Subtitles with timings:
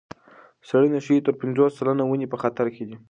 [0.67, 2.95] څېړنې ښيي تر پنځوس سلنه ونې په خطر کې دي.